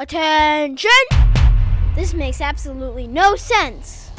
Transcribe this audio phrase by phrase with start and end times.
[0.00, 0.90] Attention!
[1.96, 4.12] This makes absolutely no sense.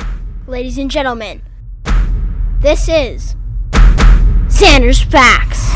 [0.46, 1.42] Ladies and gentlemen,
[2.60, 3.38] this is
[4.50, 5.70] Xander's Facts.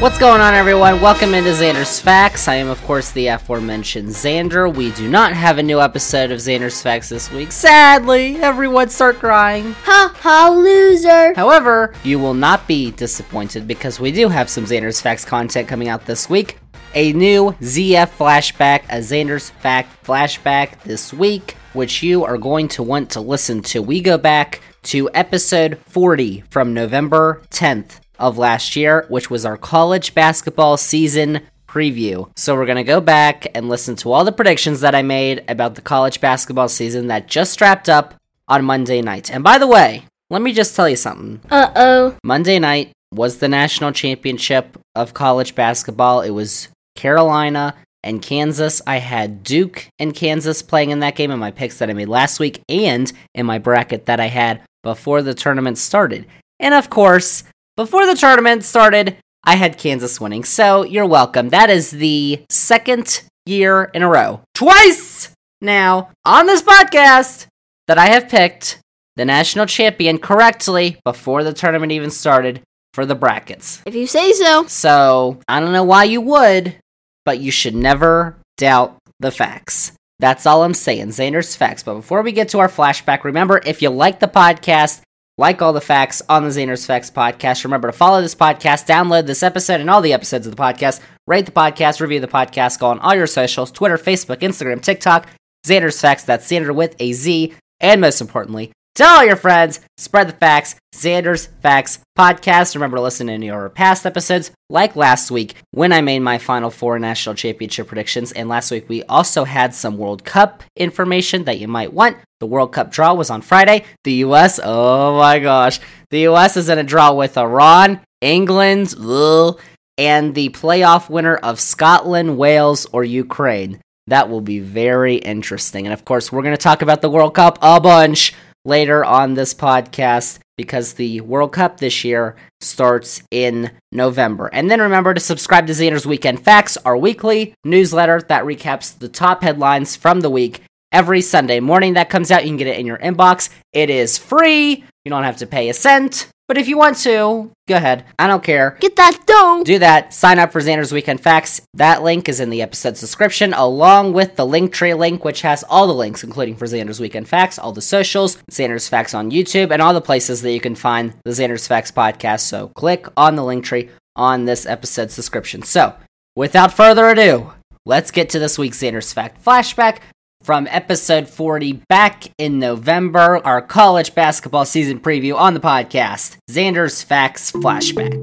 [0.00, 1.00] What's going on, everyone?
[1.00, 2.46] Welcome into Xander's Facts.
[2.46, 4.72] I am, of course, the aforementioned Xander.
[4.72, 7.50] We do not have a new episode of Xander's Facts this week.
[7.50, 9.72] Sadly, everyone start crying.
[9.82, 11.34] Ha ha, loser!
[11.34, 15.88] However, you will not be disappointed because we do have some Xander's Facts content coming
[15.88, 16.58] out this week.
[16.94, 22.82] A new ZF flashback, a Xander's Fact flashback this week, which you are going to
[22.82, 23.80] want to listen to.
[23.80, 29.56] We go back to episode 40 from November 10th of last year, which was our
[29.56, 32.28] college basketball season preview.
[32.36, 35.44] So we're going to go back and listen to all the predictions that I made
[35.46, 38.14] about the college basketball season that just wrapped up
[38.48, 39.30] on Monday night.
[39.30, 41.40] And by the way, let me just tell you something.
[41.52, 42.16] Uh oh.
[42.24, 46.22] Monday night was the national championship of college basketball.
[46.22, 46.68] It was
[47.00, 48.82] Carolina and Kansas.
[48.86, 52.08] I had Duke and Kansas playing in that game in my picks that I made
[52.08, 56.26] last week and in my bracket that I had before the tournament started.
[56.58, 60.44] And of course, before the tournament started, I had Kansas winning.
[60.44, 61.48] So you're welcome.
[61.48, 65.30] That is the second year in a row, twice
[65.62, 67.46] now on this podcast,
[67.86, 68.78] that I have picked
[69.16, 72.60] the national champion correctly before the tournament even started
[72.92, 73.82] for the brackets.
[73.86, 74.66] If you say so.
[74.66, 76.76] So I don't know why you would,
[77.24, 79.92] but you should never doubt the facts.
[80.18, 81.08] That's all I'm saying.
[81.08, 81.82] Xander's facts.
[81.82, 85.00] But before we get to our flashback, remember if you like the podcast,
[85.38, 87.64] like all the facts on the Xander's Facts podcast.
[87.64, 91.00] Remember to follow this podcast, download this episode and all the episodes of the podcast,
[91.26, 95.26] rate the podcast, review the podcast, go on all your socials Twitter, Facebook, Instagram, TikTok,
[95.66, 96.24] Xander's Facts.
[96.24, 97.54] That's Xander with a Z.
[97.80, 100.76] And most importantly, tell all your friends, spread the facts.
[100.94, 102.74] Xander's Facts podcast.
[102.74, 106.18] Remember to listen to any of our past episodes, like last week when I made
[106.18, 108.32] my Final Four national championship predictions.
[108.32, 112.18] And last week we also had some World Cup information that you might want.
[112.40, 113.84] The World Cup draw was on Friday.
[114.04, 114.60] The U.S.
[114.62, 115.80] Oh my gosh,
[116.10, 116.56] the U.S.
[116.56, 119.60] is in a draw with Iran, England, ugh,
[119.96, 123.80] and the playoff winner of Scotland, Wales, or Ukraine.
[124.08, 125.86] That will be very interesting.
[125.86, 128.34] And of course, we're going to talk about the World Cup a bunch
[128.64, 134.50] later on this podcast because the World Cup this year starts in November.
[134.52, 139.08] And then remember to subscribe to Xander's Weekend Facts, our weekly newsletter that recaps the
[139.08, 140.62] top headlines from the week
[140.92, 141.94] every Sunday morning.
[141.94, 142.42] That comes out.
[142.42, 143.48] You can get it in your inbox.
[143.72, 144.84] It is free.
[145.04, 146.28] You don't have to pay a cent.
[146.50, 148.06] But if you want to, go ahead.
[148.18, 148.76] I don't care.
[148.80, 149.62] Get that dough!
[149.64, 150.12] Do that.
[150.12, 151.60] Sign up for Xander's Weekend Facts.
[151.74, 155.86] That link is in the episode description, along with the Linktree link, which has all
[155.86, 159.80] the links, including for Xander's Weekend Facts, all the socials, Xander's Facts on YouTube, and
[159.80, 162.40] all the places that you can find the Xander's Facts podcast.
[162.40, 165.62] So click on the Linktree on this episode's description.
[165.62, 165.94] So,
[166.34, 167.52] without further ado,
[167.86, 169.98] let's get to this week's Xander's Fact Flashback
[170.42, 177.02] from episode 40 back in November, our college basketball season preview on the podcast Xander's
[177.02, 178.16] Facts Flashback.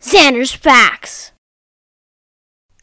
[0.00, 1.33] Xander's Facts.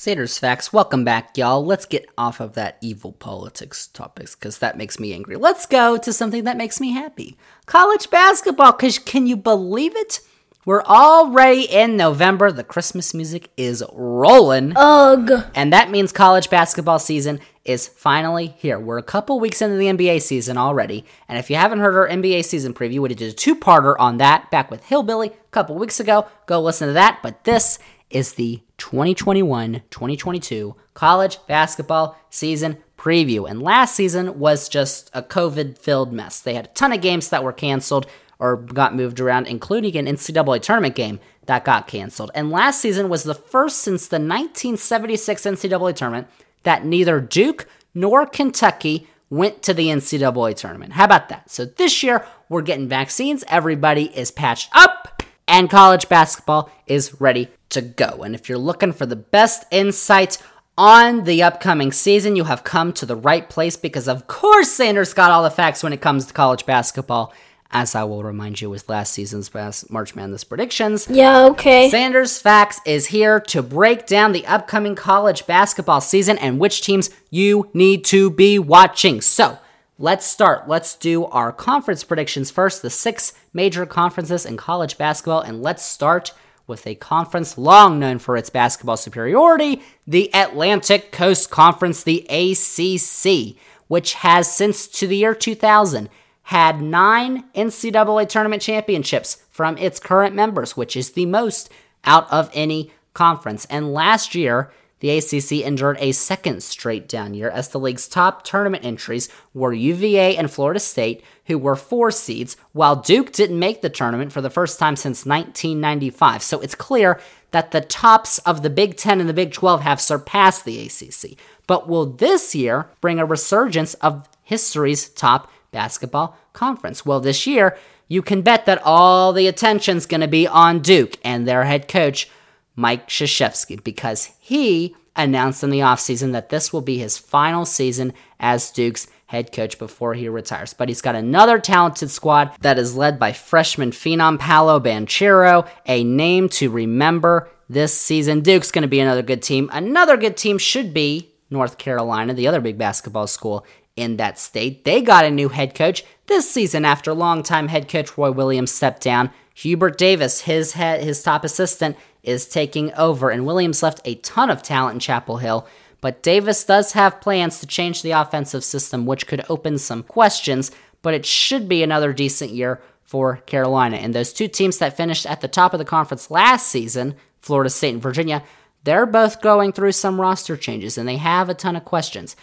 [0.02, 1.64] Xander's Facts, welcome back, y'all.
[1.64, 5.36] Let's get off of that evil politics topics because that makes me angry.
[5.36, 8.72] Let's go to something that makes me happy college basketball.
[8.72, 10.22] Because can you believe it?
[10.66, 12.52] We're already in November.
[12.52, 14.74] The Christmas music is rolling.
[14.76, 15.46] Ugh.
[15.54, 18.80] And that means college basketball season is finally here.
[18.80, 21.06] We're a couple weeks into the NBA season already.
[21.30, 24.18] And if you haven't heard our NBA season preview, we did a two parter on
[24.18, 26.26] that back with Hillbilly a couple weeks ago.
[26.48, 27.20] Go listen to that.
[27.22, 27.78] But this
[28.12, 33.50] is the 2021 2022 college basketball season preview.
[33.50, 36.40] And last season was just a COVID filled mess.
[36.40, 38.06] They had a ton of games that were canceled
[38.38, 42.32] or got moved around, including an NCAA tournament game that got canceled.
[42.34, 46.28] And last season was the first since the 1976 NCAA tournament
[46.64, 50.94] that neither Duke nor Kentucky went to the NCAA tournament.
[50.94, 51.50] How about that?
[51.50, 57.47] So this year, we're getting vaccines, everybody is patched up, and college basketball is ready
[57.72, 58.23] to go.
[58.23, 60.38] And if you're looking for the best insight
[60.78, 65.14] on the upcoming season, you have come to the right place because, of course, Xander's
[65.14, 67.34] got all the facts when it comes to college basketball.
[67.73, 69.50] As I will remind you with last season's
[69.90, 71.08] March Madness predictions.
[71.09, 71.90] Yeah, okay.
[71.90, 77.09] Xander's Facts is here to break down the upcoming college basketball season and which teams
[77.29, 79.22] you need to be watching.
[79.22, 79.58] So,
[79.97, 80.68] let's start.
[80.68, 85.85] Let's do our conference predictions first, the six major conferences in college basketball, and let's
[85.85, 86.34] start
[86.72, 93.62] with a conference long known for its basketball superiority, the Atlantic Coast Conference, the ACC,
[93.88, 96.09] which has since to the year 2000
[96.44, 101.70] had nine NCAA tournament championships from its current members, which is the most
[102.06, 103.66] out of any conference.
[103.66, 104.72] And last year,
[105.02, 109.74] the ACC endured a second straight down year as the league's top tournament entries were
[109.74, 114.42] UVA and Florida State, who were four seeds, while Duke didn't make the tournament for
[114.42, 116.44] the first time since 1995.
[116.44, 117.20] So it's clear
[117.50, 121.38] that the tops of the Big 10 and the Big 12 have surpassed the ACC.
[121.68, 127.06] But will this year bring a resurgence of history's top basketball conference?
[127.06, 127.78] Well, this year,
[128.08, 131.88] you can bet that all the attention's going to be on Duke and their head
[131.88, 132.30] coach,
[132.76, 138.14] Mike Krzyzewski, because he announced in the offseason that this will be his final season
[138.40, 140.73] as Duke's head coach before he retires.
[140.73, 146.03] But he's got another talented squad that is led by freshman phenom Paolo Banchero, a
[146.03, 148.41] name to remember this season.
[148.41, 149.70] Duke's going to be another good team.
[149.72, 153.66] Another good team should be North Carolina, the other big basketball school
[153.96, 154.85] in that state.
[154.85, 159.03] They got a new head coach this season after longtime head coach Roy Williams stepped
[159.03, 159.32] down.
[159.53, 164.50] Hubert Davis, his head, his top assistant, is taking over, and Williams left a ton
[164.50, 165.68] of talent in Chapel Hill.
[166.02, 170.72] But Davis does have plans to change the offensive system, which could open some questions,
[171.02, 173.97] but it should be another decent year for Carolina.
[173.97, 177.70] And those two teams that finished at the top of the conference last season, Florida
[177.70, 178.44] State and Virginia,
[178.84, 182.35] they're both going through some roster changes and they have a ton of questions.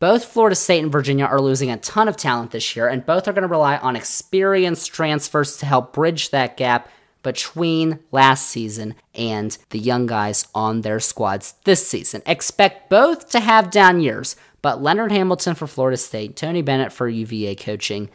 [0.00, 3.28] Both Florida State and Virginia are losing a ton of talent this year, and both
[3.28, 6.88] are going to rely on experienced transfers to help bridge that gap
[7.24, 12.22] between last season and the young guys on their squads this season.
[12.26, 17.08] Expect both to have down years, but Leonard Hamilton for Florida State, Tony Bennett for
[17.08, 18.08] UVA coaching,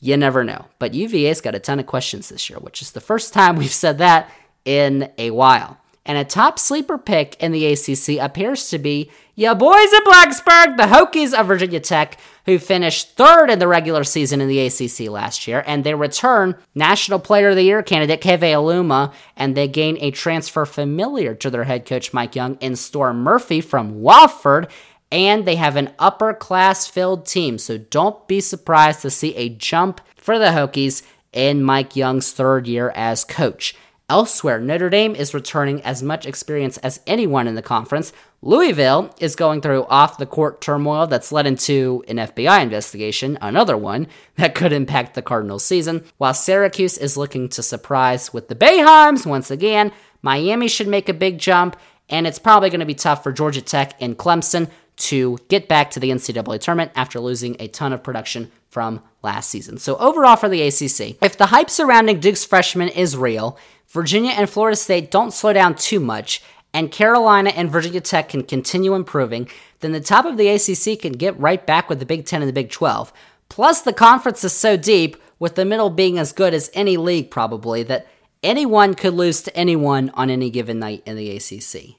[0.00, 0.66] you never know.
[0.78, 3.72] But UVA's got a ton of questions this year, which is the first time we've
[3.72, 4.30] said that
[4.64, 5.78] in a while.
[6.06, 10.76] And a top sleeper pick in the ACC appears to be ya boys at Blacksburg,
[10.76, 12.18] the Hokies of Virginia Tech,
[12.50, 15.62] who finished third in the regular season in the ACC last year.
[15.66, 20.10] And they return National Player of the Year candidate Keve Aluma, and they gain a
[20.10, 24.68] transfer familiar to their head coach Mike Young in Storm Murphy from Wofford.
[25.12, 29.48] And they have an upper class filled team, so don't be surprised to see a
[29.48, 33.76] jump for the Hokies in Mike Young's third year as coach.
[34.10, 38.12] Elsewhere, Notre Dame is returning as much experience as anyone in the conference.
[38.42, 43.76] Louisville is going through off the court turmoil that's led into an FBI investigation, another
[43.76, 48.56] one that could impact the Cardinals' season, while Syracuse is looking to surprise with the
[48.56, 49.92] Boeheim's once again.
[50.22, 51.76] Miami should make a big jump,
[52.08, 55.92] and it's probably going to be tough for Georgia Tech and Clemson to get back
[55.92, 59.78] to the NCAA tournament after losing a ton of production from last season.
[59.78, 63.58] So, overall for the ACC, if the hype surrounding Duke's freshman is real,
[63.90, 66.42] Virginia and Florida State don't slow down too much,
[66.72, 69.48] and Carolina and Virginia Tech can continue improving,
[69.80, 72.48] then the top of the ACC can get right back with the Big 10 and
[72.48, 73.12] the Big 12.
[73.48, 77.30] Plus, the conference is so deep, with the middle being as good as any league
[77.30, 78.06] probably, that
[78.42, 81.96] anyone could lose to anyone on any given night in the ACC.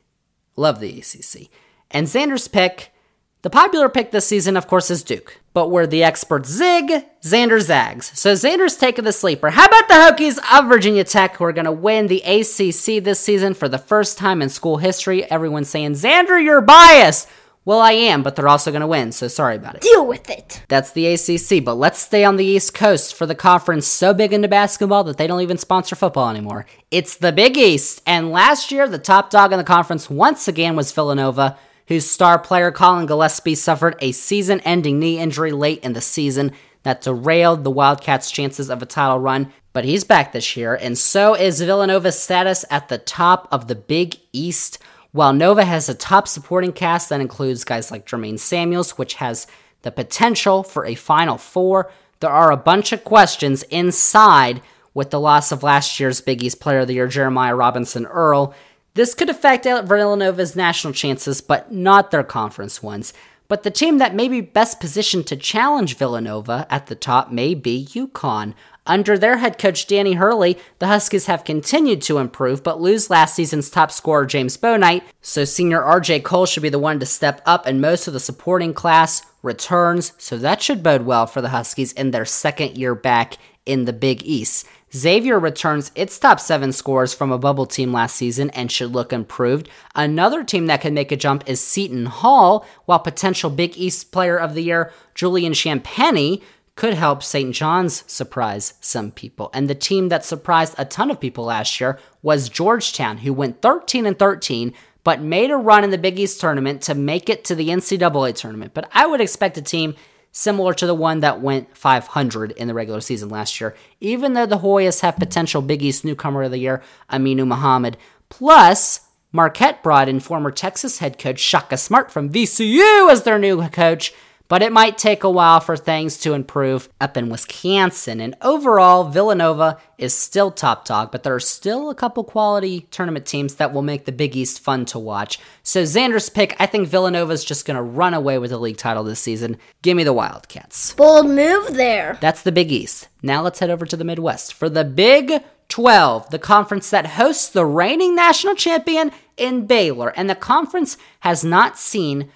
[0.55, 1.49] Love the ACC.
[1.89, 2.94] And Xander's pick,
[3.41, 5.39] the popular pick this season, of course, is Duke.
[5.53, 8.17] But where the experts zig, Xander zags.
[8.17, 9.49] So Xander's taking the sleeper.
[9.49, 13.19] How about the Hokies of Virginia Tech who are going to win the ACC this
[13.19, 15.25] season for the first time in school history?
[15.25, 17.27] Everyone's saying, Xander, you're biased.
[17.63, 19.81] Well, I am, but they're also going to win, so sorry about it.
[19.81, 20.63] Deal with it.
[20.67, 24.33] That's the ACC, but let's stay on the East Coast for the conference so big
[24.33, 26.66] into basketball that they don't even sponsor football anymore.
[26.89, 30.75] It's the Big East, and last year, the top dog in the conference once again
[30.75, 31.56] was Villanova
[31.92, 36.54] whose star player Colin Gillespie suffered a season ending knee injury late in the season
[36.83, 39.52] that derailed the Wildcats' chances of a title run.
[39.74, 43.76] But he's back this year, and so is Villanova's status at the top of the
[43.76, 44.80] Big East.
[45.12, 49.45] While Nova has a top supporting cast that includes guys like Jermaine Samuels, which has
[49.81, 54.62] the potential for a Final Four, there are a bunch of questions inside
[54.94, 58.54] with the loss of last year's Big East Player of the Year, Jeremiah Robinson Earl,
[58.94, 63.14] this could affect Villanova's national chances, but not their conference ones.
[63.48, 67.54] But the team that may be best positioned to challenge Villanova at the top may
[67.54, 68.54] be UConn.
[68.88, 73.36] Under their head coach Danny Hurley, the Huskies have continued to improve, but lose last
[73.36, 77.42] season's top scorer James Bouknight, so senior RJ Cole should be the one to step
[77.45, 81.50] up, and most of the supporting class returns, so that should bode well for the
[81.50, 84.65] Huskies in their second year back in the Big East.
[84.94, 89.13] Xavier returns its top seven scores from a bubble team last season and should look
[89.13, 89.69] improved.
[89.95, 94.37] Another team that can make a jump is Seton Hall, while potential Big East Player
[94.37, 96.41] of the Year Julian Champagnie
[96.75, 97.53] could help St.
[97.53, 99.49] John's surprise some people.
[99.53, 103.61] And the team that surprised a ton of people last year was Georgetown, who went
[103.61, 107.44] 13 and 13 but made a run in the Big East tournament to make it
[107.45, 108.73] to the NCAA tournament.
[108.73, 109.95] But I would expect a team
[110.31, 114.45] similar to the one that went 500 in the regular season last year, even though
[114.45, 117.97] the Hoyas have potential Big East newcomer of the year, Aminu Mohammed.
[118.30, 123.68] Plus, Marquette brought in former Texas head coach Shaka Smart from VCU as their new
[123.69, 124.14] coach,
[124.51, 128.19] but it might take a while for things to improve up in Wisconsin.
[128.19, 133.25] And overall, Villanova is still top dog, but there are still a couple quality tournament
[133.25, 135.39] teams that will make the Big East fun to watch.
[135.63, 138.75] So, Xander's pick, I think Villanova is just going to run away with the league
[138.75, 139.55] title this season.
[139.83, 140.95] Give me the Wildcats.
[140.95, 142.17] Bold move there.
[142.19, 143.07] That's the Big East.
[143.23, 145.31] Now let's head over to the Midwest for the Big
[145.69, 150.09] 12, the conference that hosts the reigning national champion in Baylor.
[150.09, 152.29] And the conference has not seen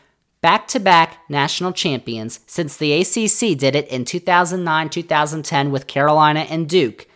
[0.46, 6.42] back to back national champions since the ACC did it in 2009 2010 with Carolina
[6.42, 7.08] and Duke.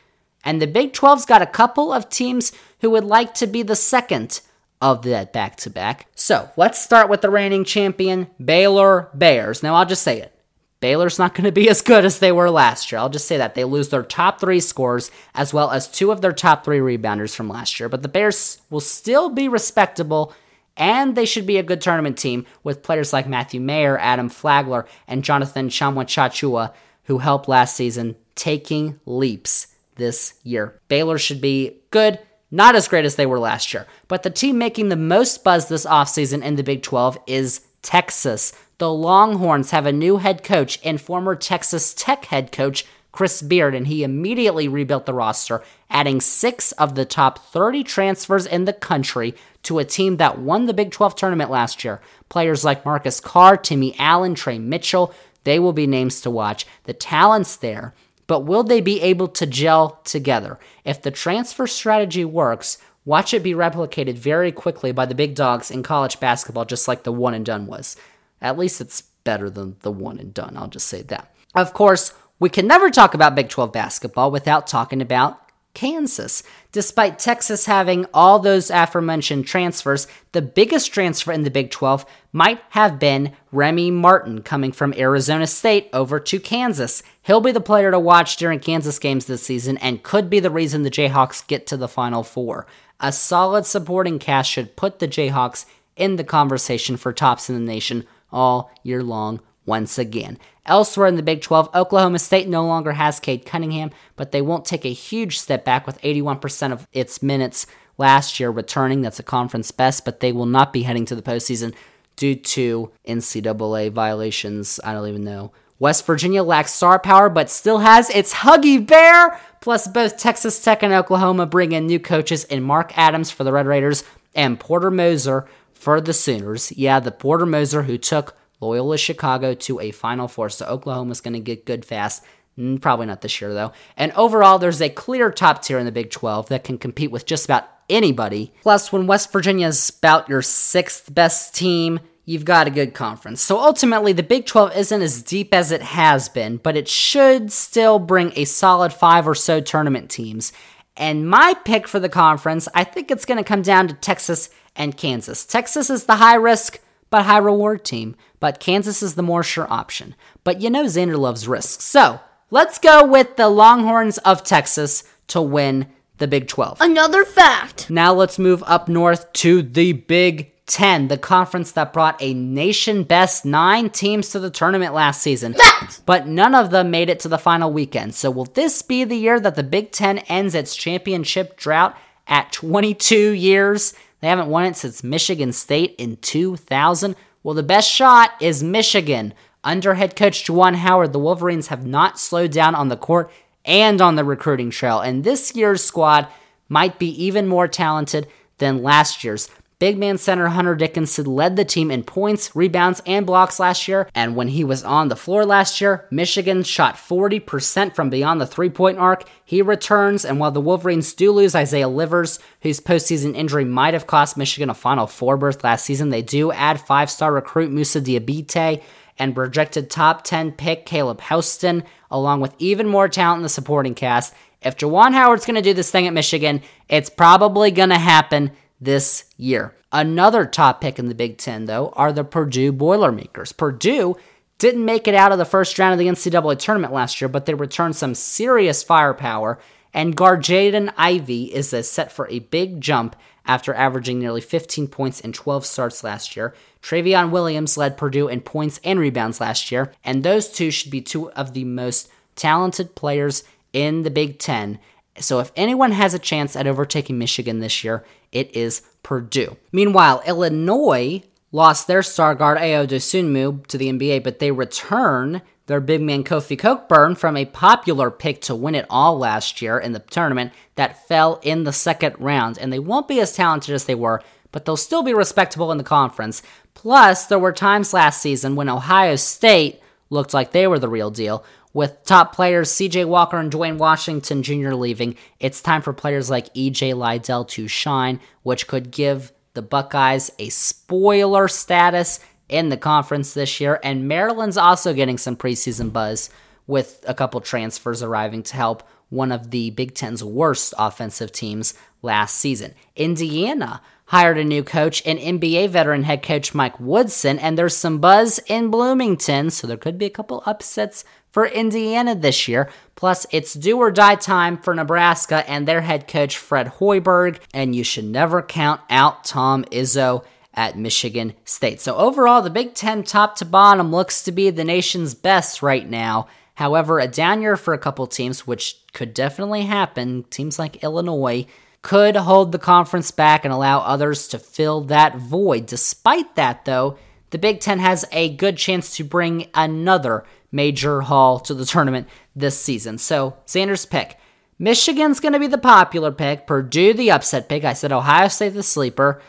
[0.43, 3.75] And the Big 12's got a couple of teams who would like to be the
[3.75, 4.41] second
[4.81, 6.07] of that back to back.
[6.15, 9.61] So let's start with the reigning champion, Baylor Bears.
[9.61, 10.33] Now I'll just say it.
[10.79, 12.97] Baylor's not going to be as good as they were last year.
[12.97, 13.53] I'll just say that.
[13.53, 17.35] They lose their top three scores as well as two of their top three rebounders
[17.35, 17.89] from last year.
[17.89, 20.33] But the Bears will still be respectable
[20.79, 24.87] and they should be a good tournament team with players like Matthew Mayer, Adam Flagler,
[25.07, 30.79] and Jonathan Tchamwa Tchatchoua, who helped last season, taking leaps this year.
[30.87, 32.17] Baylor should be good,
[32.49, 33.85] not as great as they were last year.
[34.07, 38.53] But the team making the most buzz this offseason in the Big 12 is Texas.
[38.77, 43.73] The Longhorns have a new head coach and former Texas Tech head coach Chris Beard,
[43.73, 48.73] and he immediately rebuilt the roster, adding six of the top 30 transfers in the
[48.73, 52.01] country to a team that won the Big 12 tournament last year.
[52.29, 55.13] Players like Marcus Carr, Timmy Allen, Trey Mitchell,
[55.43, 56.65] they will be names to watch.
[56.83, 57.93] The talent's there,
[58.27, 60.59] but will they be able to gel together?
[60.85, 65.71] If the transfer strategy works, watch it be replicated very quickly by the big dogs
[65.71, 67.95] in college basketball, just like the one and done was.
[68.41, 71.33] At least it's better than the one and done, I'll just say that.
[71.55, 75.41] Of course, we can never talk about Big 12 basketball without talking about
[75.73, 76.41] Kansas.
[76.71, 82.61] Despite Texas having all those aforementioned transfers, the biggest transfer in the Big 12 might
[82.69, 87.03] have been Remy Martin coming from Arizona State over to Kansas.
[87.21, 90.49] He'll be the player to watch during Kansas games this season and could be the
[90.49, 92.65] reason the Jayhawks get to the Final Four.
[92.99, 95.65] A solid supporting cast should put the Jayhawks
[95.95, 100.37] in the conversation for tops in the nation all year long once again.
[100.65, 104.65] Elsewhere in the Big 12, Oklahoma State no longer has Cade Cunningham, but they won't
[104.65, 107.65] take a huge step back with 81% of its minutes
[107.97, 109.01] last year returning.
[109.01, 111.73] That's a conference best, but they will not be heading to the postseason
[112.17, 114.79] due to NCAA violations.
[114.83, 115.53] I don't even know.
[115.79, 119.39] West Virginia lacks star power, but still has its Huggy Bear.
[119.61, 123.53] Plus, both Texas Tech and Oklahoma bring in new coaches in Mark Adams for the
[123.53, 124.03] Red Raiders
[124.35, 126.73] and Porter Moser for the Sooners.
[126.73, 130.49] Yeah, the Porter Moser who took Loyola Chicago to a Final Four.
[130.49, 132.23] So Oklahoma's going to get good fast.
[132.57, 133.71] Mm, probably not this year, though.
[133.95, 137.25] And overall, there's a clear top tier in the Big 12 that can compete with
[137.25, 138.53] just about anybody.
[138.61, 143.41] Plus, when West Virginia's about your sixth best team, you've got a good conference.
[143.41, 147.51] So ultimately, the Big 12 isn't as deep as it has been, but it should
[147.51, 150.51] still bring a solid five or so tournament teams.
[150.97, 154.49] And my pick for the conference, I think it's going to come down to Texas
[154.75, 155.45] and Kansas.
[155.45, 159.71] Texas is the high risk but high reward team, but Kansas is the more sure
[159.71, 160.15] option.
[160.43, 161.83] But you know Xander loves risks.
[161.83, 162.19] So
[162.51, 165.87] let's go with the Longhorns of Texas to win
[166.17, 166.81] the Big 12.
[166.81, 167.89] Another fact.
[167.89, 173.03] Now let's move up north to the Big 10, the conference that brought a nation
[173.03, 175.53] best nine teams to the tournament last season.
[175.53, 176.01] Fact.
[176.05, 178.13] But none of them made it to the final weekend.
[178.13, 181.97] So will this be the year that the Big 10 ends its championship drought
[182.27, 183.93] at 22 years?
[184.21, 187.15] They haven't won it since Michigan State in 2000.
[187.43, 189.33] Well, the best shot is Michigan.
[189.63, 193.31] Under head coach Juwan Howard, the Wolverines have not slowed down on the court
[193.65, 196.27] and on the recruiting trail, and this year's squad
[196.69, 199.49] might be even more talented than last year's.
[199.79, 204.09] Big man center Hunter Dickinson led the team in points, rebounds, and blocks last year.
[204.13, 208.45] And when he was on the floor last year, Michigan shot 40% from beyond the
[208.45, 209.23] three point arc.
[209.45, 214.05] He returns, and while the Wolverines do lose Isaiah Livers, whose postseason injury might have
[214.05, 218.01] cost Michigan a Final Four berth last season, they do add five star recruit Moussa
[218.01, 218.83] Diabaté
[219.17, 223.95] and projected top 10 pick Caleb Houstan, along with even more talent in the supporting
[223.95, 224.33] cast.
[224.61, 228.51] If Juwan Howard's going to do this thing at Michigan, it's probably going to happen
[228.79, 229.75] this year.
[229.91, 233.51] Another top pick in the Big Ten, though, are the Purdue Boilermakers.
[233.51, 234.15] Purdue
[234.59, 237.45] didn't make it out of the first round of the NCAA tournament last year, but
[237.45, 239.59] they returned some serious firepower,
[239.93, 245.19] and guard Jaden Ivey is set for a big jump after averaging nearly 15 points
[245.21, 246.53] in 12 starts last year.
[246.83, 251.01] Trevion Williams led Purdue in points and rebounds last year, and those two should be
[251.01, 253.43] two of the most talented players
[253.73, 254.77] in the Big Ten.
[255.21, 259.57] So if anyone has a chance at overtaking Michigan this year, it is Purdue.
[259.71, 265.79] Meanwhile, Illinois lost their star guard Ayo Dosunmu to the NBA, but they return their
[265.79, 269.91] big man Kofi Cockburn from a popular pick to win it all last year in
[269.91, 272.57] the tournament that fell in the second round.
[272.57, 275.77] And they won't be as talented as they were, but they'll still be respectable in
[275.77, 276.41] the conference.
[276.73, 281.11] Plus, there were times last season when Ohio State looked like they were the real
[281.11, 281.43] deal.
[281.71, 284.73] With top players CJ Walker and Duane Washington Jr.
[284.73, 290.31] leaving, it's time for players like EJ Liddell to shine, which could give the Buckeyes
[290.39, 293.79] a spoiler status in the conference this year.
[293.83, 296.31] And Maryland's also getting some preseason buzz
[296.65, 301.73] with a couple transfers arriving to help one of the Big Ten's worst offensive teams
[302.01, 302.73] last season.
[302.95, 307.99] Indiana hired a new coach, an NBA veteran head coach Mike Woodson, and there's some
[307.99, 312.69] buzz in Bloomington, so there could be a couple upsets for Indiana this year.
[312.95, 317.75] Plus, it's do or die time for Nebraska and their head coach Fred Hoiberg, and
[317.75, 321.79] you should never count out Tom Izzo at Michigan State.
[321.79, 325.89] So, overall, the Big Ten top to bottom looks to be the nation's best right
[325.89, 326.27] now.
[326.55, 331.45] However, a down year for a couple teams, which could definitely happen, teams like Illinois,
[331.81, 335.65] could hold the conference back and allow others to fill that void.
[335.65, 336.97] Despite that, though,
[337.29, 342.07] the Big Ten has a good chance to bring another major haul to the tournament
[342.35, 342.97] this season.
[342.97, 344.17] So, Xander's pick.
[344.57, 347.63] Michigan's going to be the popular pick, Purdue the upset pick.
[347.63, 349.21] I said Ohio State the sleeper.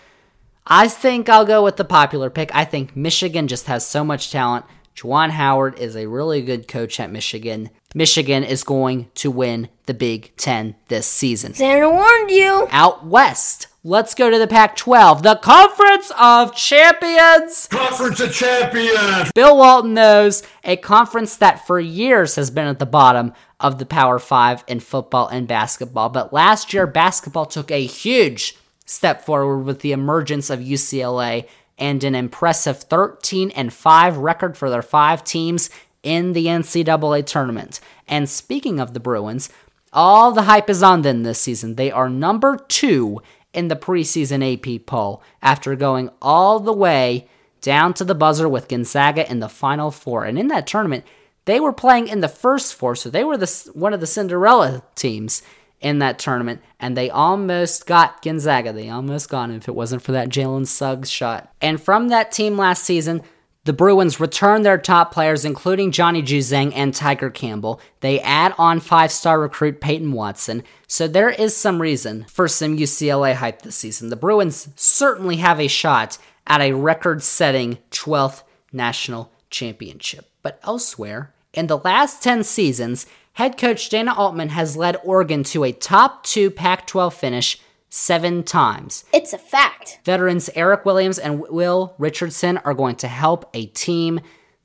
[0.67, 2.55] I think I'll go with the popular pick.
[2.55, 4.67] I think Michigan just has so much talent.
[4.97, 7.71] Juwan Howard is a really good coach at Michigan.
[7.95, 11.53] Michigan is going to win the Big Ten this season.
[11.53, 12.69] Xander warned you.
[12.71, 17.67] Out west, let's go to the Pac 12, the Conference of Champions.
[17.67, 19.33] Conference of Champions.
[19.35, 23.87] Bill Walton knows a conference that for years has been at the bottom of the
[23.87, 26.11] Power Five in football and basketball.
[26.11, 32.05] But last year, basketball took a huge step forward with the emergence of UCLA and
[32.05, 35.71] an impressive 13 and 5 record for their five teams
[36.03, 37.81] in the NCAA tournament.
[38.09, 39.51] And speaking of the Bruins,
[39.93, 41.75] all the hype is on them this season.
[41.75, 43.21] They are number two
[43.53, 47.29] in the preseason AP poll after going all the way
[47.61, 50.25] down to the buzzer with Gonzaga in the final four.
[50.25, 51.05] And in that tournament,
[51.45, 54.83] they were playing in the first four, so they were the, one of the Cinderella
[54.95, 55.43] teams
[55.81, 58.73] in that tournament, and they almost got Gonzaga.
[58.73, 61.51] They almost got him if it wasn't for that Jalen Suggs shot.
[61.61, 63.23] And from that team last season,
[63.65, 67.81] the Bruins return their top players, including Johnny Juzang and Tiger Campbell.
[68.01, 70.63] They add on five star recruit Peyton Watson.
[70.87, 74.09] So there is some reason for some UCLA hype this season.
[74.09, 78.43] The Bruins certainly have a shot at a record setting 12th
[78.73, 80.27] national championship.
[80.43, 85.65] But elsewhere, in the last 10 seasons, head coach Dana Altman has led Oregon to
[85.65, 89.05] a top two Pac 12 finish seven times.
[89.13, 90.01] It's a fact.
[90.05, 94.21] Veterans Eric Williams and Will Richardson are going to help a team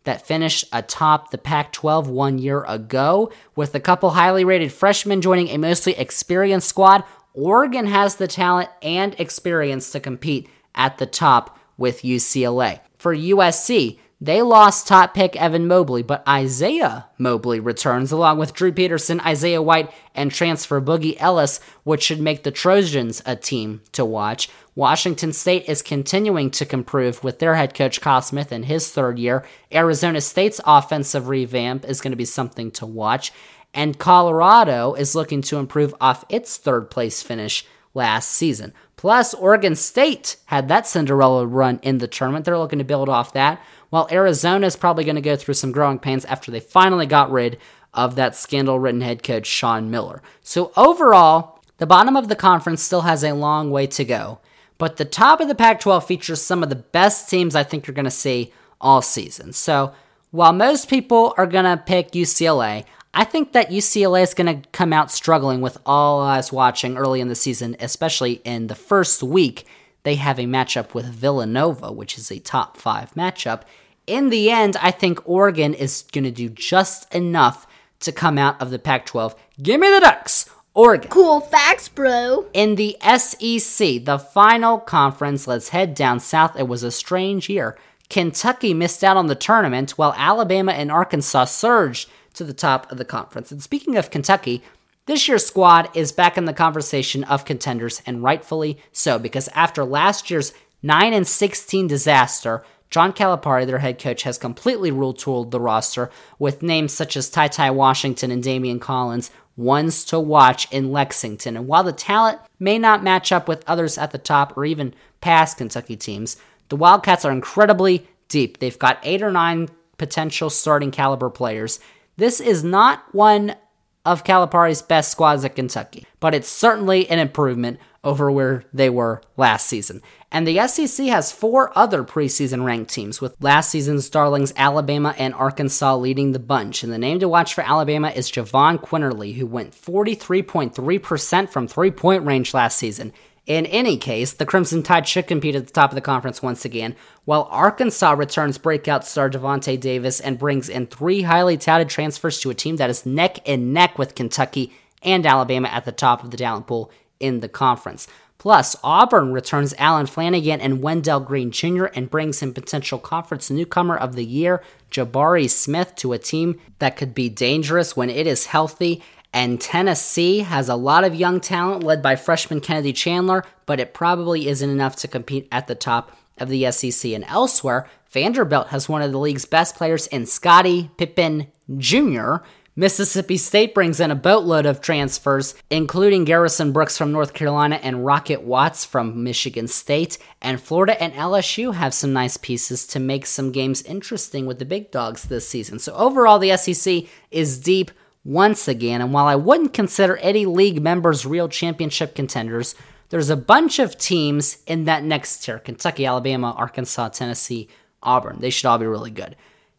[0.05, 3.31] that finished atop the Pac 12 one year ago.
[3.55, 8.69] With a couple highly rated freshmen joining a mostly experienced squad, Oregon has the talent
[8.81, 12.79] and experience to compete at the top with UCLA.
[12.97, 18.71] For USC, they lost top pick Evan Mobley, but Isaiah Mobley returns along with Drew
[18.71, 24.03] Peterson, Isaiah White, and transfer Boogie Ellis, which should make the Trojans a team to
[24.03, 24.49] watch.
[24.73, 29.19] Washington State is continuing to improve with their head coach Kyle Smith in his third
[29.19, 29.45] year.
[29.71, 33.31] Arizona State's offensive revamp is going to be something to watch.
[33.75, 38.73] And Colorado is looking to improve off its third place finish last season.
[38.95, 42.45] Plus, Oregon State had that Cinderella run in the tournament.
[42.45, 43.61] They're looking to build off that
[43.95, 47.31] while Arizona is probably going to go through some growing pains after they finally got
[47.31, 47.58] rid
[47.93, 50.21] of that scandal ridden head coach, Sean Miller.
[50.41, 54.39] So, overall, the bottom of the conference still has a long way to go,
[54.77, 57.88] but the top of the Pac 12 features some of the best teams I think
[57.88, 59.53] you're going to see all season.
[59.53, 59.93] So,
[60.29, 64.67] while most people are going to pick UCLA, I think that UCLA is going to
[64.71, 69.23] come out struggling with all eyes watching early in the season, especially in the first
[69.23, 69.65] week.
[70.03, 73.62] They have a matchup with Villanova, which is a top five matchup
[74.07, 77.67] in the end, I think Oregon is going to do just enough
[78.01, 79.35] to come out of the Pac 12.
[79.61, 80.49] Give me the Ducks!
[80.73, 81.09] Oregon.
[81.09, 82.47] Cool facts, bro.
[82.53, 86.59] In the SEC, the final conference, let's head down south.
[86.59, 87.77] It was a strange year.
[88.09, 92.97] Kentucky missed out on the tournament while Alabama and Arkansas surged to the top of
[92.97, 93.53] the conference.
[93.53, 94.61] And speaking of Kentucky,
[95.07, 99.85] This year's squad is back in the conversation of contenders, and rightfully so, because after
[99.85, 102.63] last year's 9 and 16 disaster,
[102.95, 107.49] John Calipari, their head coach, has completely retooled the roster with names such as Ty
[107.49, 111.58] Ty Washington and Damian Collins, ones to watch in Lexington.
[111.58, 114.93] And while the talent may not match up with others at the top or even
[115.19, 116.38] past Kentucky teams,
[116.69, 118.60] the Wildcats are incredibly deep.
[118.60, 121.81] They've got eight or nine potential starting caliber players.
[122.15, 123.58] This is not one
[124.05, 129.21] of Calipari's best squads at Kentucky, but it's certainly an improvement over where they were
[129.35, 130.01] last season.
[130.31, 135.33] And the SEC has four other preseason ranked teams, with last season's darlings Alabama and
[135.33, 136.83] Arkansas leading the bunch.
[136.83, 141.91] And the name to watch for Alabama is Jahvon Quinerly, who went 43.3% from three
[141.91, 143.11] point range last season.
[143.45, 146.65] In any case, the Crimson Tide should compete at the top of the conference once
[146.65, 152.39] again, while Arkansas returns breakout star Davonte Davis and brings in three highly touted transfers
[152.39, 156.23] to a team that is neck and neck with Kentucky and Alabama at the top
[156.23, 158.08] of the talent pool in the conference.
[158.38, 161.86] Plus, Auburn returns Allen Flanigan and Wendell Green Jr.
[161.86, 166.97] and brings in potential conference newcomer of the year, Jabari Smith, to a team that
[166.97, 169.01] could be dangerous when it is healthy.
[169.34, 173.93] And Tennessee has a lot of young talent led by freshman Kennedy Chandler, but it
[173.93, 177.12] probably isn't enough to compete at the top of the SEC.
[177.13, 181.47] And elsewhere, Vanderbilt has one of the league's best players in Scotty Pippen
[181.78, 182.38] Jr.,
[182.77, 188.05] Mississippi State brings in a boatload of transfers, including Garrison Brooks from North Carolina and
[188.05, 190.17] Rocket Watts from Michigan State.
[190.41, 194.65] And Florida and LSU have some nice pieces to make some games interesting with the
[194.65, 195.79] big dogs this season.
[195.79, 197.91] So overall, the SEC is deep
[198.25, 198.99] once again.
[198.99, 202.75] And while I wouldn't consider any league members real championship contenders,
[203.07, 207.69] there's a bunch of teams in that next tier Kentucky, Alabama, Arkansas, Tennessee,
[208.03, 208.39] Auburn.
[208.41, 209.38] They should all be really good.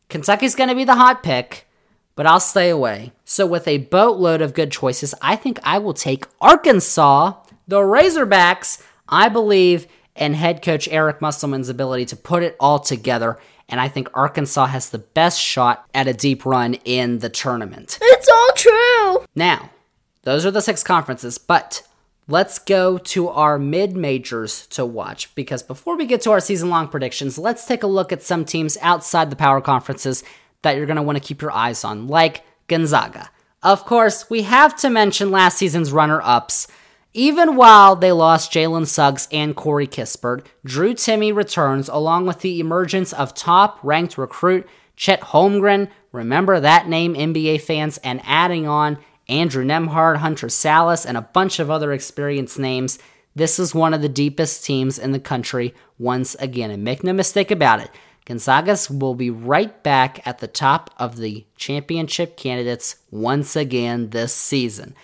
[0.09, 1.66] Kentucky's going to be the hot pick
[2.17, 3.13] but I'll stay away.
[3.25, 7.35] So, with a boatload of good choices, I think I will take Arkansas,
[7.69, 8.83] the Razorbacks.
[9.09, 13.87] I believe in head coach Eric Musselman's ability to put it all together, and I
[13.89, 17.99] think Arkansas has the best shot at a deep run in the tournament.
[18.03, 19.27] It's all true.
[19.37, 19.71] Now,
[20.23, 21.87] those are the six conferences, but
[22.27, 26.71] let's go to our mid majors to watch because before we get to our season
[26.71, 30.25] long predictions, let's take a look at some teams outside the power conferences
[30.67, 33.31] that you're going to want to keep your eyes on, like Gonzaga.
[33.63, 36.67] Of course, we have to mention last season's runner ups.
[37.15, 42.59] Even while they lost Jalen Suggs and Corey Kispert, Drew Timme returns along with the
[42.59, 45.89] emergence of top ranked recruit Chet Holmgren.
[46.11, 48.99] Remember that name, NBA fans, and adding on
[49.29, 52.99] Andrew Nembhard, Hunter Sallis, and a bunch of other experienced names.
[53.37, 56.73] This is one of the deepest teams in the country once again.
[56.73, 57.91] And make no mistake about it,
[58.27, 64.35] Gonzaga's will be right back at the top of the championship candidates once again this
[64.35, 64.95] season.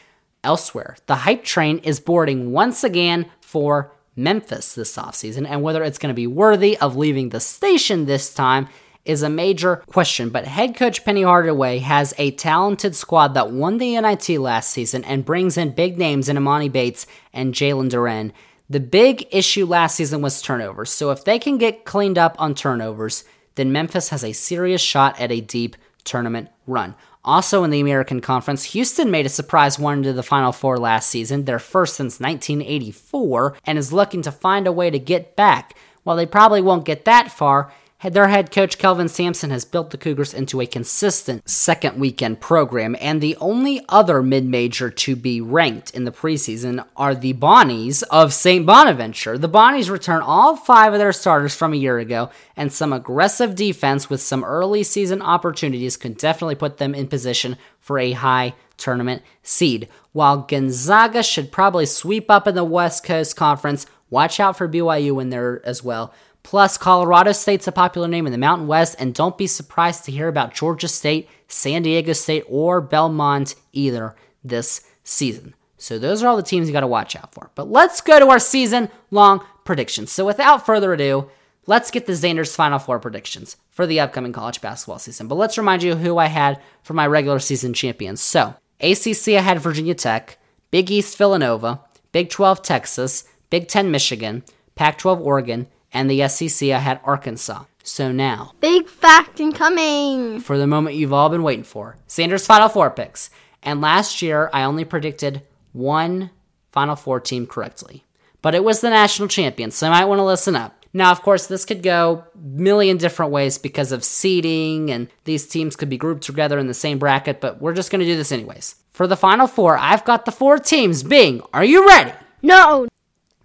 [0.45, 5.99] Elsewhere, the hype train is boarding once again for Memphis this offseason, and whether it's
[5.99, 8.69] going to be worthy of leaving the station this time
[9.05, 10.29] is a major question.
[10.29, 15.05] But head coach Penny Hardaway has a talented squad that won the NIT last season
[15.05, 18.33] and brings in big names in Emoni Bates and Jalen Duren.
[18.71, 20.91] The big issue last season was turnovers.
[20.91, 25.19] So if they can get cleaned up on turnovers, then Memphis has a serious shot
[25.21, 26.95] at a deep tournament run.
[27.25, 31.09] Also in the American Conference, Houston made a surprise run to the Final Four last
[31.09, 35.77] season, their first since 1984, and is looking to find a way to get back.
[36.03, 37.73] While they probably won't get that far,
[38.11, 42.97] their head coach Kelvin Sampson has built the Cougars into a consistent second weekend program,
[43.01, 48.03] and the only other mid major to be ranked in the preseason are the Bonnies
[48.11, 48.67] of St.
[48.67, 49.39] Bonaventure.
[49.39, 53.55] The Bonnies return all five of their starters from a year ago, and some aggressive
[53.55, 58.55] defense with some early season opportunities could definitely put them in position for a high
[58.77, 59.89] tournament seed.
[60.11, 65.23] While Gonzaga should probably sweep up in the West Coast Conference, watch out for BYU
[65.23, 66.13] in there as well.
[66.43, 70.13] Plus, Colorado State's a popular name in the Mountain West, and don't be surprised to
[70.13, 75.55] hear about Georgia State, San Diego State, or Belmont either this season.
[75.79, 77.51] So, those are all the teams you got to watch out for.
[77.55, 80.13] But let's go to our season long predictions.
[80.13, 81.31] So, without further ado,
[81.67, 85.29] let's get the Xander's Final Four predictions for the upcoming college basketball season.
[85.29, 88.21] But let's remind you who I had for my regular season champions.
[88.21, 90.39] So, ACC, I had Virginia Tech,
[90.71, 91.81] Big East, Villanova,
[92.13, 94.43] Big 12, Texas, Big 10, Michigan,
[94.75, 97.65] Pac 12, Oregon, and the SEC, I had Arkansas.
[97.85, 100.41] So now, Big fact incoming.
[100.41, 103.29] for the moment you've all been waiting for Xander's Final Four picks.
[103.63, 106.31] And last year, I only predicted one
[106.71, 108.05] Final Four team correctly.
[108.41, 110.85] But it was the national champion, so you might want to listen up.
[110.95, 115.75] Now, of course, this could go million different ways because of seeding, and these teams
[115.75, 118.33] could be grouped together in the same bracket, but we're just going to do this
[118.33, 118.75] anyways.
[118.93, 122.13] For the final four, I've got the four teams being, are you ready?
[122.43, 122.89] No.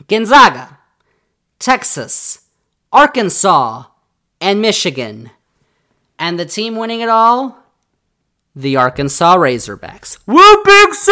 [0.08, 0.77] Gonzaga,
[1.60, 2.46] Texas,
[2.92, 3.86] Arkansas,
[4.40, 5.32] and Michigan.
[6.20, 7.58] And the team winning it all?
[8.56, 10.18] The Arkansas Razorbacks.
[10.26, 11.12] Woo, Big C!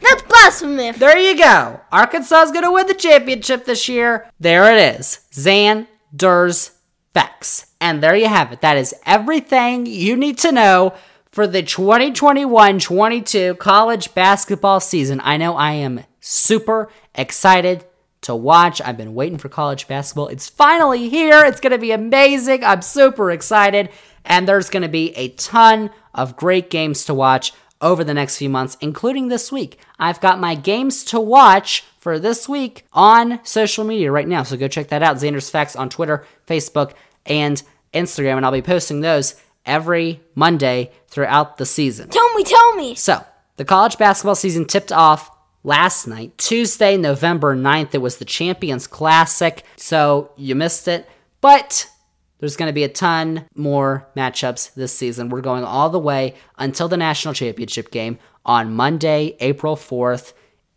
[0.00, 0.98] That's blasphemous.
[0.98, 1.80] There you go.
[1.90, 4.30] Arkansas is going to win the championship this year.
[4.38, 5.20] There it is.
[5.32, 6.72] Xander's
[7.16, 7.72] Facts.
[7.80, 8.60] And there you have it.
[8.60, 10.92] That is everything you need to know
[11.32, 15.22] for the 2021 22 college basketball season.
[15.24, 17.86] I know I am super excited
[18.26, 18.80] to watch.
[18.80, 20.28] I've been waiting for college basketball.
[20.28, 21.44] It's finally here.
[21.44, 22.62] It's going to be amazing.
[22.64, 23.88] I'm super excited.
[24.24, 28.38] And there's going to be a ton of great games to watch over the next
[28.38, 29.78] few months, including this week.
[29.98, 34.42] I've got my games to watch for this week on social media right now.
[34.42, 35.16] So go check that out.
[35.16, 37.62] Xander's Facts on Twitter, Facebook, and
[37.94, 38.36] Instagram.
[38.36, 39.34] And I'll be posting those
[39.64, 42.08] every Monday throughout the season.
[42.08, 42.94] Tell me, tell me.
[42.94, 43.24] So,
[43.56, 45.30] the college basketball season tipped off
[45.66, 47.94] last night, Tuesday, November 9th.
[47.94, 51.08] It was the Champions Classic, so you missed it.
[51.40, 51.90] But
[52.38, 55.28] there's going to be a ton more matchups this season.
[55.28, 60.32] We're going all the way until the national championship game on Monday, April 4th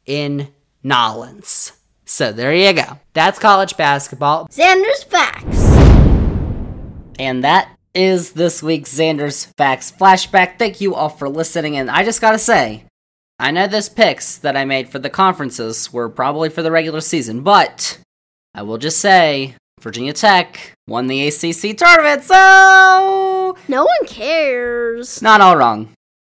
[0.06, 0.50] in
[0.84, 1.74] Nolens.
[2.06, 3.00] So there you go.
[3.14, 4.48] That's college basketball.
[4.48, 5.70] Xander's Facts.
[7.20, 10.58] And that is this week's Xander's Facts Flashback.
[10.58, 11.78] Thank you all for listening.
[11.78, 12.86] And I just gotta say,
[13.40, 17.02] I know those picks that I made for the conferences were probably for the regular
[17.02, 17.98] season, but
[18.54, 25.22] I will just say Virginia Tech won the ACC tournament, so No one cares.
[25.22, 25.90] not all wrong.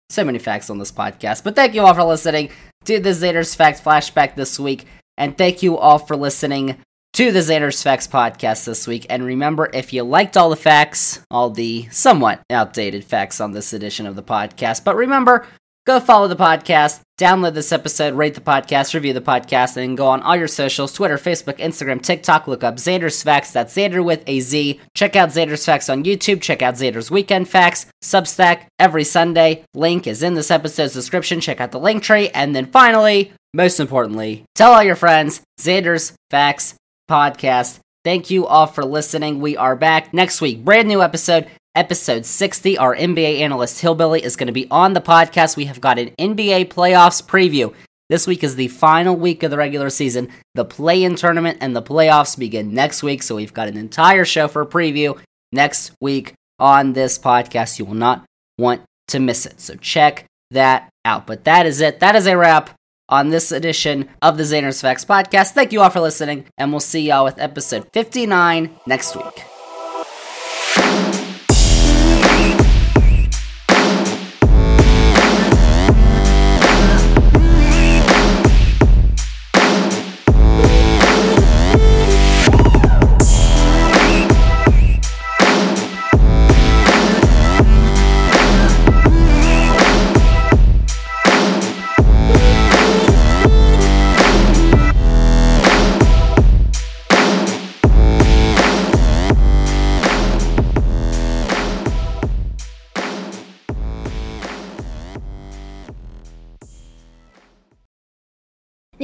[0.09, 2.49] So many facts on this podcast, but thank you all for listening
[2.85, 4.85] to the Xander's Facts Flashback this week,
[5.17, 6.77] and thank you all for listening
[7.13, 9.05] to the Xander's Facts podcast this week.
[9.09, 13.73] And remember, if you liked all the facts, all the somewhat outdated facts on this
[13.73, 15.45] edition of the podcast, but remember,
[15.87, 20.07] go follow the podcast, download this episode, rate the podcast, review the podcast, and go
[20.07, 22.45] on all your socials Twitter, Facebook, Instagram, TikTok.
[22.45, 23.51] Look up Xander's Facts.
[23.51, 24.81] That's Xander with a Z.
[24.93, 26.41] Check out Xander's Facts on YouTube.
[26.41, 29.63] Check out Xander's Weekend Facts, Substack, every Sunday.
[29.73, 31.39] Link is in this episode's description.
[31.39, 32.29] Check out the link tree.
[32.29, 36.75] And then finally, most importantly, tell all your friends Xander's Facts
[37.09, 37.79] podcast.
[38.03, 39.41] Thank you all for listening.
[39.41, 40.63] We are back next week.
[40.63, 41.47] Brand new episode,
[41.77, 42.77] episode 60.
[42.77, 45.55] Our NBA analyst Hillbilly is going to be on the podcast.
[45.55, 47.73] We have got an NBA playoffs preview.
[48.09, 50.29] This week is the final week of the regular season.
[50.55, 53.21] The play in tournament and the playoffs begin next week.
[53.21, 55.19] So we've got an entire show for preview
[55.51, 57.77] next week on this podcast.
[57.77, 58.25] You will not
[58.57, 59.61] want to miss it.
[59.61, 61.27] So check that out.
[61.27, 61.99] But that is it.
[61.99, 62.71] That is a wrap
[63.09, 65.51] on this edition of the Xander's Facts podcast.
[65.51, 69.43] Thank you all for listening, and we'll see y'all with episode 59 next week.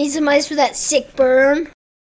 [0.03, 1.69] Need some ice for that sick burn.